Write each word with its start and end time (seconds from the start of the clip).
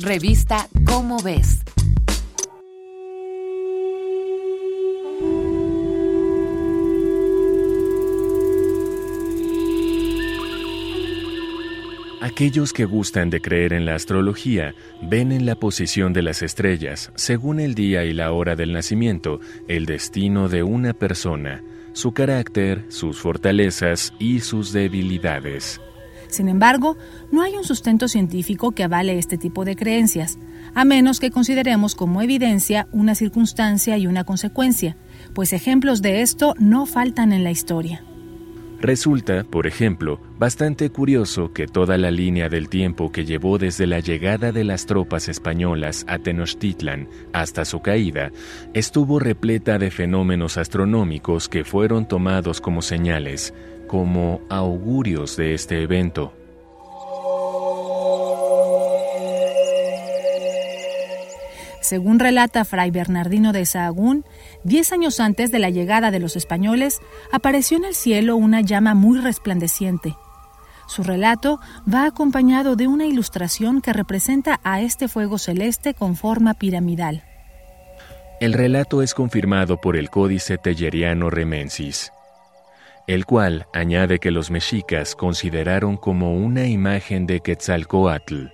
Revista 0.00 0.68
Cómo 0.84 1.22
ves. 1.22 1.62
Aquellos 12.20 12.72
que 12.72 12.84
gustan 12.84 13.30
de 13.30 13.40
creer 13.40 13.72
en 13.72 13.84
la 13.84 13.94
astrología 13.94 14.74
ven 15.00 15.30
en 15.30 15.46
la 15.46 15.54
posición 15.54 16.12
de 16.12 16.22
las 16.22 16.42
estrellas, 16.42 17.12
según 17.14 17.60
el 17.60 17.76
día 17.76 18.04
y 18.04 18.12
la 18.12 18.32
hora 18.32 18.56
del 18.56 18.72
nacimiento, 18.72 19.38
el 19.68 19.86
destino 19.86 20.48
de 20.48 20.64
una 20.64 20.92
persona, 20.92 21.62
su 21.92 22.12
carácter, 22.12 22.84
sus 22.88 23.20
fortalezas 23.20 24.12
y 24.18 24.40
sus 24.40 24.72
debilidades. 24.72 25.80
Sin 26.28 26.48
embargo, 26.48 26.96
no 27.30 27.42
hay 27.42 27.54
un 27.56 27.64
sustento 27.64 28.08
científico 28.08 28.72
que 28.72 28.84
avale 28.84 29.18
este 29.18 29.38
tipo 29.38 29.64
de 29.64 29.76
creencias, 29.76 30.38
a 30.74 30.84
menos 30.84 31.20
que 31.20 31.30
consideremos 31.30 31.94
como 31.94 32.22
evidencia 32.22 32.88
una 32.92 33.14
circunstancia 33.14 33.98
y 33.98 34.06
una 34.06 34.24
consecuencia, 34.24 34.96
pues 35.34 35.52
ejemplos 35.52 36.02
de 36.02 36.22
esto 36.22 36.54
no 36.58 36.86
faltan 36.86 37.32
en 37.32 37.44
la 37.44 37.50
historia. 37.50 38.02
Resulta, 38.84 39.44
por 39.44 39.66
ejemplo, 39.66 40.20
bastante 40.38 40.90
curioso 40.90 41.54
que 41.54 41.66
toda 41.66 41.96
la 41.96 42.10
línea 42.10 42.50
del 42.50 42.68
tiempo 42.68 43.10
que 43.10 43.24
llevó 43.24 43.56
desde 43.56 43.86
la 43.86 44.00
llegada 44.00 44.52
de 44.52 44.62
las 44.62 44.84
tropas 44.84 45.30
españolas 45.30 46.04
a 46.06 46.18
Tenochtitlan 46.18 47.08
hasta 47.32 47.64
su 47.64 47.80
caída 47.80 48.30
estuvo 48.74 49.18
repleta 49.18 49.78
de 49.78 49.90
fenómenos 49.90 50.58
astronómicos 50.58 51.48
que 51.48 51.64
fueron 51.64 52.06
tomados 52.06 52.60
como 52.60 52.82
señales, 52.82 53.54
como 53.94 54.40
augurios 54.50 55.36
de 55.36 55.54
este 55.54 55.80
evento. 55.80 56.32
Según 61.80 62.18
relata 62.18 62.64
Fray 62.64 62.90
Bernardino 62.90 63.52
de 63.52 63.64
Sahagún, 63.64 64.24
diez 64.64 64.90
años 64.90 65.20
antes 65.20 65.52
de 65.52 65.60
la 65.60 65.70
llegada 65.70 66.10
de 66.10 66.18
los 66.18 66.34
españoles, 66.34 66.98
apareció 67.30 67.76
en 67.76 67.84
el 67.84 67.94
cielo 67.94 68.34
una 68.34 68.62
llama 68.62 68.94
muy 68.94 69.20
resplandeciente. 69.20 70.16
Su 70.88 71.04
relato 71.04 71.60
va 71.86 72.04
acompañado 72.06 72.74
de 72.74 72.88
una 72.88 73.06
ilustración 73.06 73.80
que 73.80 73.92
representa 73.92 74.58
a 74.64 74.80
este 74.80 75.06
fuego 75.06 75.38
celeste 75.38 75.94
con 75.94 76.16
forma 76.16 76.54
piramidal. 76.54 77.22
El 78.40 78.54
relato 78.54 79.02
es 79.02 79.14
confirmado 79.14 79.80
por 79.80 79.96
el 79.96 80.10
Códice 80.10 80.58
Telleriano 80.58 81.30
Remensis, 81.30 82.12
el 83.06 83.26
cual 83.26 83.66
añade 83.72 84.18
que 84.18 84.30
los 84.30 84.50
mexicas 84.50 85.14
consideraron 85.14 85.96
como 85.96 86.34
una 86.34 86.66
imagen 86.66 87.26
de 87.26 87.40
Quetzalcoatl, 87.40 88.46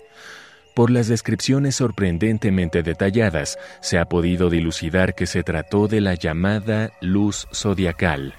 por 0.74 0.90
las 0.90 1.08
descripciones 1.08 1.76
sorprendentemente 1.76 2.82
detalladas, 2.82 3.58
se 3.80 3.98
ha 3.98 4.06
podido 4.06 4.50
dilucidar 4.50 5.14
que 5.14 5.26
se 5.26 5.42
trató 5.42 5.88
de 5.88 6.00
la 6.00 6.14
llamada 6.14 6.92
luz 7.00 7.48
zodiacal. 7.52 8.34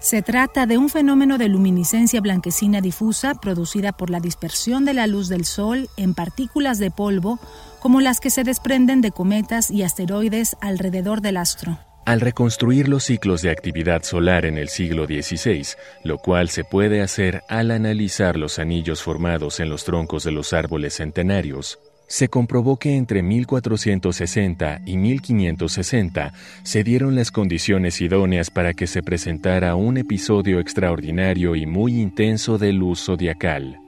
Se 0.00 0.22
trata 0.22 0.66
de 0.66 0.78
un 0.78 0.88
fenómeno 0.88 1.38
de 1.38 1.48
luminiscencia 1.48 2.20
blanquecina 2.20 2.80
difusa 2.80 3.34
producida 3.34 3.92
por 3.92 4.10
la 4.10 4.18
dispersión 4.18 4.84
de 4.84 4.94
la 4.94 5.06
luz 5.06 5.28
del 5.28 5.44
Sol 5.44 5.88
en 5.96 6.14
partículas 6.14 6.80
de 6.80 6.90
polvo 6.90 7.38
como 7.78 8.00
las 8.00 8.18
que 8.18 8.30
se 8.30 8.42
desprenden 8.42 9.00
de 9.00 9.12
cometas 9.12 9.70
y 9.70 9.84
asteroides 9.84 10.56
alrededor 10.60 11.20
del 11.20 11.36
astro 11.36 11.78
al 12.04 12.20
reconstruir 12.20 12.88
los 12.88 13.04
ciclos 13.04 13.42
de 13.42 13.50
actividad 13.50 14.02
solar 14.02 14.44
en 14.44 14.58
el 14.58 14.68
siglo 14.68 15.06
XVI, 15.06 15.66
lo 16.04 16.18
cual 16.18 16.48
se 16.48 16.64
puede 16.64 17.00
hacer 17.00 17.42
al 17.48 17.70
analizar 17.70 18.36
los 18.36 18.58
anillos 18.58 19.02
formados 19.02 19.60
en 19.60 19.68
los 19.68 19.84
troncos 19.84 20.24
de 20.24 20.32
los 20.32 20.52
árboles 20.52 20.94
centenarios, 20.96 21.78
se 22.12 22.28
comprobó 22.28 22.78
que 22.78 22.94
entre 22.94 23.22
1460 23.22 24.82
y 24.84 24.98
1560 24.98 26.34
se 26.62 26.84
dieron 26.84 27.14
las 27.14 27.30
condiciones 27.30 28.02
idóneas 28.02 28.50
para 28.50 28.74
que 28.74 28.86
se 28.86 29.02
presentara 29.02 29.76
un 29.76 29.96
episodio 29.96 30.60
extraordinario 30.60 31.56
y 31.56 31.64
muy 31.64 31.98
intenso 31.98 32.58
de 32.58 32.74
luz 32.74 33.06
zodiacal, 33.06 33.80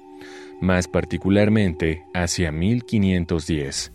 más 0.59 0.89
particularmente 0.89 2.05
hacia 2.15 2.51
1510. 2.51 3.93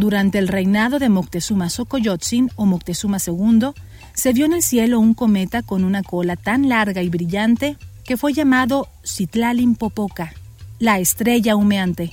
Durante 0.00 0.38
el 0.38 0.48
reinado 0.48 0.98
de 0.98 1.10
Moctezuma 1.10 1.68
Xocoyotzin 1.68 2.48
o 2.56 2.64
Moctezuma 2.64 3.18
II, 3.18 3.72
se 4.14 4.32
vio 4.32 4.46
en 4.46 4.54
el 4.54 4.62
cielo 4.62 4.98
un 4.98 5.12
cometa 5.12 5.60
con 5.60 5.84
una 5.84 6.02
cola 6.02 6.36
tan 6.36 6.70
larga 6.70 7.02
y 7.02 7.10
brillante 7.10 7.76
que 8.02 8.16
fue 8.16 8.32
llamado 8.32 8.88
Citlalin 9.04 9.76
Popoca, 9.76 10.32
la 10.78 11.00
estrella 11.00 11.54
humeante. 11.54 12.12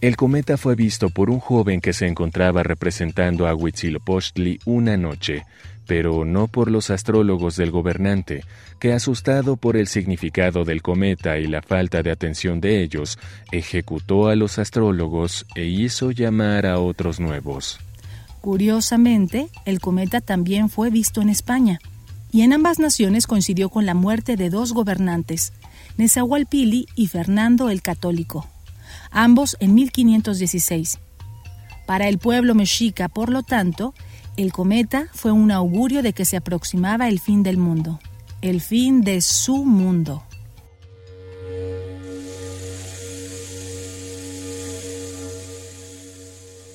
El 0.00 0.14
cometa 0.14 0.56
fue 0.56 0.76
visto 0.76 1.10
por 1.10 1.28
un 1.28 1.40
joven 1.40 1.80
que 1.80 1.92
se 1.92 2.06
encontraba 2.06 2.62
representando 2.62 3.48
a 3.48 3.54
Huitzilopochtli 3.56 4.60
una 4.64 4.96
noche, 4.96 5.44
pero 5.88 6.26
no 6.26 6.48
por 6.48 6.70
los 6.70 6.90
astrólogos 6.90 7.56
del 7.56 7.70
gobernante, 7.70 8.44
que 8.78 8.92
asustado 8.92 9.56
por 9.56 9.74
el 9.74 9.86
significado 9.86 10.64
del 10.64 10.82
cometa 10.82 11.38
y 11.38 11.46
la 11.46 11.62
falta 11.62 12.02
de 12.02 12.10
atención 12.10 12.60
de 12.60 12.82
ellos, 12.82 13.18
ejecutó 13.52 14.28
a 14.28 14.36
los 14.36 14.58
astrólogos 14.58 15.46
e 15.54 15.64
hizo 15.64 16.10
llamar 16.10 16.66
a 16.66 16.78
otros 16.78 17.20
nuevos. 17.20 17.80
Curiosamente, 18.42 19.48
el 19.64 19.80
cometa 19.80 20.20
también 20.20 20.68
fue 20.68 20.90
visto 20.90 21.22
en 21.22 21.30
España, 21.30 21.80
y 22.30 22.42
en 22.42 22.52
ambas 22.52 22.78
naciones 22.78 23.26
coincidió 23.26 23.70
con 23.70 23.86
la 23.86 23.94
muerte 23.94 24.36
de 24.36 24.50
dos 24.50 24.74
gobernantes, 24.74 25.54
Nezahualpili 25.96 26.86
y 26.96 27.06
Fernando 27.06 27.70
el 27.70 27.80
Católico, 27.80 28.46
ambos 29.10 29.56
en 29.58 29.74
1516. 29.74 30.98
Para 31.86 32.08
el 32.08 32.18
pueblo 32.18 32.54
mexica, 32.54 33.08
por 33.08 33.30
lo 33.30 33.42
tanto, 33.42 33.94
el 34.38 34.52
cometa 34.52 35.08
fue 35.12 35.32
un 35.32 35.50
augurio 35.50 36.00
de 36.00 36.12
que 36.12 36.24
se 36.24 36.36
aproximaba 36.36 37.08
el 37.08 37.18
fin 37.18 37.42
del 37.42 37.56
mundo, 37.56 37.98
el 38.40 38.60
fin 38.60 39.00
de 39.00 39.20
su 39.20 39.64
mundo. 39.64 40.22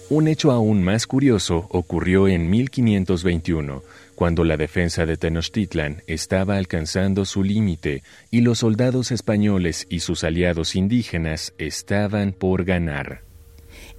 Un 0.10 0.28
hecho 0.28 0.52
aún 0.52 0.84
más 0.84 1.08
curioso 1.08 1.68
ocurrió 1.70 2.28
en 2.28 2.50
1521, 2.50 3.82
cuando 4.14 4.44
la 4.44 4.58
defensa 4.58 5.06
de 5.06 5.16
Tenochtitlan 5.16 6.04
estaba 6.06 6.58
alcanzando 6.58 7.24
su 7.24 7.44
límite 7.44 8.04
y 8.30 8.42
los 8.42 8.60
soldados 8.60 9.12
españoles 9.12 9.88
y 9.90 10.02
sus 10.02 10.26
aliados 10.26 10.76
indígenas 10.76 11.54
estaban 11.58 12.34
por 12.34 12.66
ganar. 12.66 13.33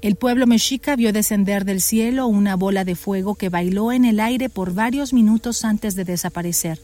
El 0.04 0.16
pueblo 0.16 0.46
mexica 0.46 0.96
vio 0.96 1.14
descender 1.14 1.64
del 1.64 1.80
cielo 1.80 2.26
una 2.26 2.56
bola 2.56 2.84
de 2.84 2.94
fuego 2.94 3.36
que 3.36 3.48
bailó 3.48 3.90
en 3.90 4.04
el 4.04 4.20
aire 4.20 4.50
por 4.50 4.74
varios 4.74 5.14
minutos 5.14 5.64
antes 5.64 5.94
de 5.94 6.04
desaparecer. 6.04 6.78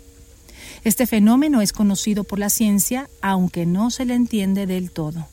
Este 0.84 1.06
fenómeno 1.06 1.60
es 1.60 1.75
conocido 1.75 2.25
por 2.25 2.38
la 2.38 2.48
ciencia, 2.48 3.10
aunque 3.20 3.66
no 3.66 3.91
se 3.91 4.06
le 4.06 4.14
entiende 4.14 4.66
del 4.66 4.91
todo. 4.91 5.26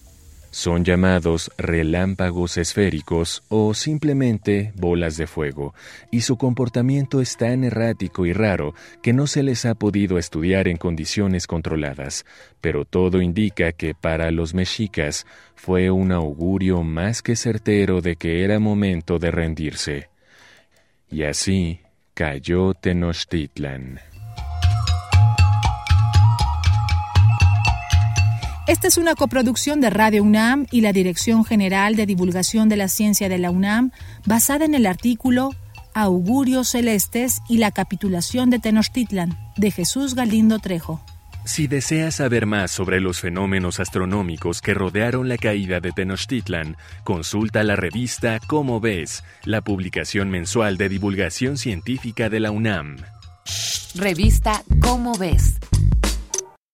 Son 0.57 0.83
llamados 0.83 1.51
relámpagos 1.59 2.57
esféricos 2.57 3.43
o 3.47 3.75
simplemente 3.75 4.73
bolas 4.75 5.15
de 5.15 5.27
fuego, 5.27 5.75
y 6.09 6.21
su 6.21 6.35
comportamiento 6.35 7.21
es 7.21 7.37
tan 7.37 7.63
errático 7.63 8.25
y 8.25 8.33
raro 8.33 8.73
que 9.03 9.13
no 9.13 9.27
se 9.27 9.43
les 9.43 9.65
ha 9.65 9.75
podido 9.75 10.17
estudiar 10.17 10.67
en 10.67 10.77
condiciones 10.77 11.45
controladas, 11.45 12.25
pero 12.59 12.85
todo 12.85 13.21
indica 13.21 13.71
que 13.71 13.93
para 13.93 14.31
los 14.31 14.55
mexicas 14.55 15.27
fue 15.53 15.91
un 15.91 16.11
augurio 16.11 16.81
más 16.81 17.21
que 17.21 17.35
certero 17.35 18.01
de 18.01 18.15
que 18.15 18.43
era 18.43 18.57
momento 18.57 19.19
de 19.19 19.29
rendirse. 19.29 20.09
Y 21.11 21.21
así 21.21 21.81
cayó 22.15 22.73
Tenochtitlan. 22.73 23.99
Esta 28.67 28.89
es 28.89 28.97
una 28.97 29.15
coproducción 29.15 29.79
de 29.79 29.89
Radio 29.89 30.23
UNAM 30.23 30.65
y 30.71 30.81
la 30.81 30.91
Dirección 30.91 31.45
General 31.45 31.95
de 31.95 32.05
Divulgación 32.05 32.67
de 32.67 32.75
la 32.75 32.89
Ciencia 32.89 33.29
de 33.29 33.37
la 33.37 33.49
UNAM, 33.49 33.91
basada 34.25 34.65
en 34.65 34.75
el 34.75 34.85
artículo 34.85 35.51
Augurios 35.93 36.71
Celestes 36.71 37.39
y 37.47 37.59
la 37.59 37.71
capitulación 37.71 38.49
de 38.49 38.59
Tenochtitlan, 38.59 39.37
de 39.55 39.71
Jesús 39.71 40.15
Galindo 40.15 40.59
Trejo. 40.59 41.01
Si 41.45 41.67
deseas 41.67 42.15
saber 42.15 42.45
más 42.45 42.69
sobre 42.69 42.99
los 42.99 43.21
fenómenos 43.21 43.79
astronómicos 43.79 44.59
que 44.59 44.73
rodearon 44.73 45.29
la 45.29 45.37
caída 45.37 45.79
de 45.79 45.93
Tenochtitlan, 45.93 46.75
consulta 47.05 47.63
la 47.63 47.77
revista 47.77 48.37
Cómo 48.47 48.81
ves, 48.81 49.23
la 49.45 49.61
publicación 49.61 50.29
mensual 50.29 50.75
de 50.75 50.89
divulgación 50.89 51.55
científica 51.55 52.27
de 52.27 52.41
la 52.41 52.51
UNAM. 52.51 52.97
Revista 53.95 54.61
Cómo 54.81 55.17
ves 55.17 55.57